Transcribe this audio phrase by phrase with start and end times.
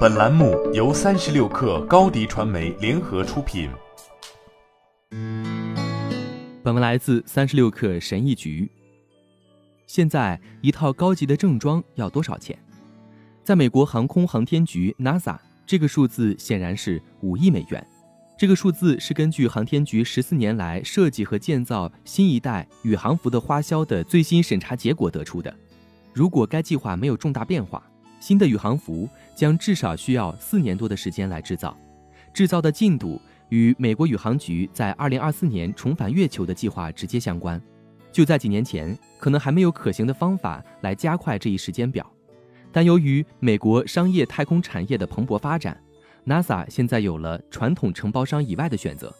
[0.00, 3.70] 本栏目由三十六氪高低传媒联合出品。
[6.62, 8.70] 本文来自三十六氪神译局。
[9.86, 12.58] 现在一套高级的正装要多少钱？
[13.42, 17.86] 在美国航空航天局 NASA，这个数字显然是五亿美元。
[18.38, 25.54] 这个数字是根据航天局十四年来设计和建造新一代宇航服的花销的最新审查结果得出的。
[26.12, 27.82] 如果该计划没有重大变化，
[28.18, 29.08] 新的宇航服
[29.40, 31.74] 将至少需要四年多的时间来制造。
[32.30, 37.58] 制造的进度与美国宇航局在二零二四年重返月球的计划直接相关。
[38.12, 42.06] 就在几年前，可能还没有可行的方法来加快这一时间表。
[42.70, 45.74] 但由于美国商业太空产业的蓬勃发展
[46.26, 49.10] ，NASA 现在有了传统承包商以外的选择。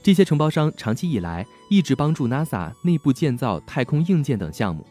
[0.00, 4.86] 这些承包商长期以来一直帮助 NASA 内部建造太空硬件等项目。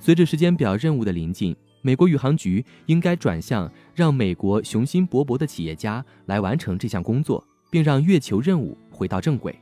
[0.00, 9.56] 随着时间表任务的临近，美国宇航局应该转向让美国雄心勃勃的企业家来完成这项工作，并让月球任务回到正轨。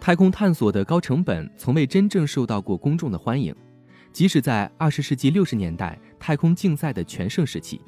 [0.00, 3.54] 太空探索的高成本从未真正受到过公众的欢迎，
[4.12, 7.80] 即使在二十世纪六十年代太空竞赛的全盛时期，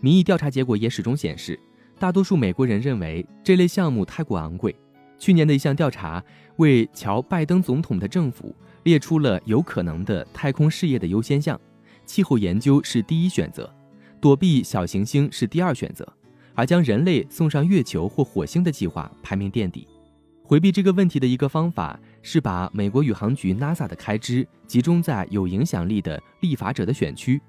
[0.00, 1.58] 民意调查结果也始终显示，
[1.98, 4.74] 大多数美国人认为这类项目太过昂贵。
[5.18, 6.22] 去年的一项调查
[6.56, 8.54] 为乔拜登总统的政府。
[8.84, 11.56] 列出了有可能的太空事业的优先项，
[12.04, 13.72] 气候研究是第一选择，
[14.20, 16.06] 躲避小行星是第二选择，
[16.54, 19.86] 而将人类送上月球或火星的计划排名垫底。
[20.42, 27.40] 回避这个问题的一个方法是把美国宇航局 NASA 的开支集中在有影响力的立法者的选区，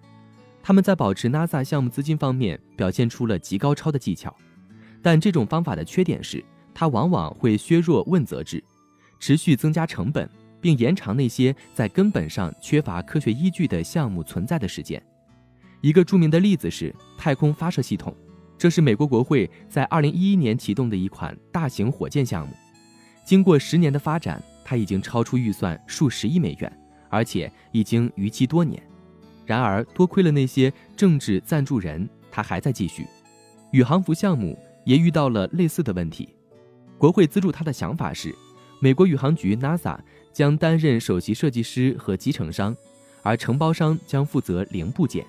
[0.61, 4.33] 他们在保持 NASA 项目资金方面表现出了极高超的技巧，
[5.01, 6.41] 但这种方法的缺点是，
[6.73, 8.63] 它往往会削弱问责制，
[9.19, 10.29] 持续增加成本。
[10.63, 15.03] 并延长那些在根本上缺乏科学依据的项目存在的时间。
[15.81, 18.15] 一个著名的例子是太空发射系统，
[18.57, 22.53] 这是美国国会在2011年启动的一款大型火箭项目。
[23.25, 28.81] 经过十年的发展，它已经超出预算数十亿美元，而且已经逾期多年。
[29.45, 33.05] 然而，多亏了那些政治赞助人，它还在继续。
[33.71, 36.29] 宇航服项目也遇到了类似的问题。
[36.97, 38.33] 国会资助它的想法是，
[38.83, 39.97] 美国宇航局 NASA。
[40.33, 42.75] 将担任首席设计师和集成商，
[43.21, 45.23] 而承包商将负责零部件。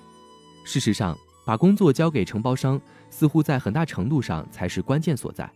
[0.65, 5.47] 事实上，把工作交给承包商，似乎在很大程度上才是关键所在。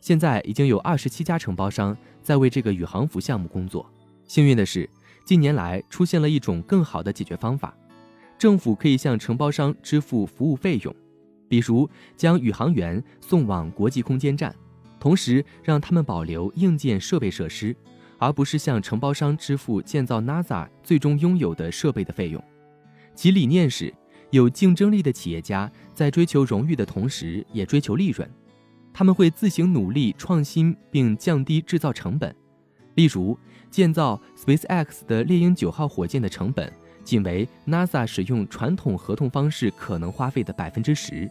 [0.00, 3.84] 现在已经有二十七家承包商在为这个宇航服项目工作。
[4.28, 4.88] 幸运的是，
[5.24, 7.76] 近年来出现了一种更好的解决方法：
[8.38, 10.94] 政府可以向承包商支付服务费用，
[11.48, 14.54] 比如将宇航员送往国际空间站，
[14.98, 17.74] 同时让他们保留硬件设备设施。
[18.20, 22.42] 而不是向承包商支付建造 NASA 最终拥有的设备的费用。
[23.14, 23.94] 其理念是，
[24.30, 28.28] 有竞争力的企业家在追求荣誉的同时，也追求利润。
[28.92, 32.34] 他们会自行努力创新并降低制造成本。
[32.96, 33.38] 例如，
[33.70, 36.72] 建造 SpaceX 的猎鹰九号火箭的成本
[37.04, 41.30] 仅为 NASA 使用传统合同方式可能花费的百分之十。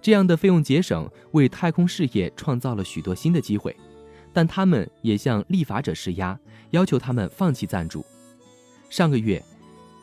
[0.00, 3.74] 这样的费用节省为太空事业创造了许多新的机会。
[4.32, 6.38] 但他们也向立法者施压，
[6.70, 8.04] 要求他们放弃赞助。
[8.88, 9.42] 上个月，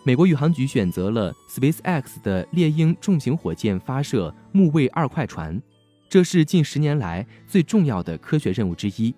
[0.04, 5.62] 美国宇航局选择了 SpaceX 的猎鹰重型火箭发射木卫二快船，
[6.10, 9.16] 这是近十年来最重要的科学任务之一。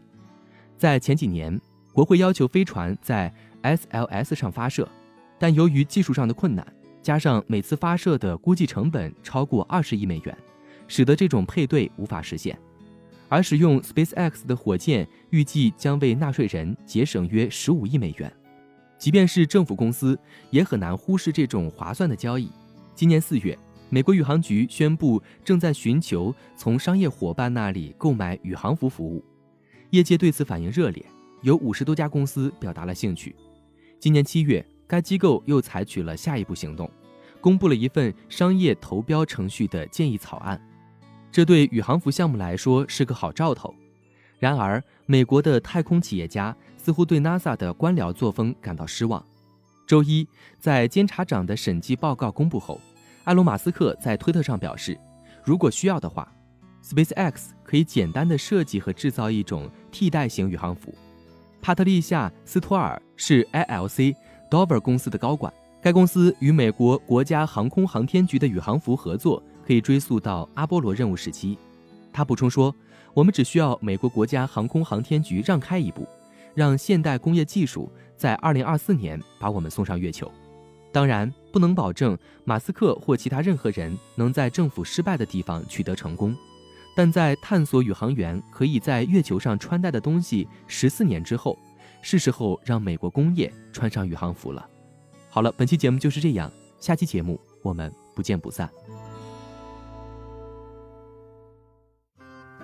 [0.78, 1.59] 在前几年，
[1.91, 4.88] 国会要求飞船在 SLS 上发射，
[5.39, 6.66] 但由于技术上的困难，
[7.01, 10.38] 加上每次发射的估计成本超过二十亿美元，
[10.89, 12.59] 使得这种配对无法实现。
[13.29, 18.33] 而使用 SpaceX 的火箭预计将为纳税人节省约十五亿美元，
[18.97, 20.19] 即便是政府公司
[20.50, 22.50] 也很难忽视这种划算的交易。
[22.95, 23.55] 今年四月，
[23.89, 29.23] 美国宇航局宣布正在寻求从商业伙伴那里购买宇航服服务，
[29.91, 31.06] 业界对此反应热烈，
[31.44, 33.35] 有五十多家公司表达了兴趣。
[34.00, 36.89] 今年七月，该机构又采取了下一步行动，
[37.39, 40.59] 公布了一份商业投标程序的建议草案。
[41.31, 43.74] 这对宇航服项目来说是个好兆头，
[44.39, 49.24] 然而，美国的太空企业家似乎对 NASA 的官僚作风感到失望。
[49.86, 50.27] 周一，
[50.59, 52.81] 在监察长的审计报告公布后，
[53.25, 54.98] 埃隆·马斯克在推特上表示，
[55.44, 56.31] 如果需要的话
[56.83, 60.94] ，SpaceX 可以简单的设计和制造一种替代型宇航服。
[61.62, 64.15] 帕特丽夏·斯托尔是 ILC
[64.50, 69.44] Dover 公司的高管，该公司与美国国家航空航天局的宇航服合作。
[69.69, 71.56] 可以追溯到阿波罗任务时期，
[72.12, 72.75] 他补充说
[73.13, 76.07] ：“我们只需要美国国家航空航天局让开一步，
[76.56, 77.88] 让现代工业技术
[78.18, 80.31] 在2024年把我们送上月球。”
[80.92, 86.36] 当然，不能保证马斯克或其他任何人能在政府失败的地方取得成功，
[86.95, 91.56] 但在探索宇航员可以在月球上穿戴的东西十四年之后，
[92.01, 94.68] 是时候让美国工业穿上宇航服了。
[95.30, 98.68] 好了，本期节目就是这样，下期节目我们不见不散。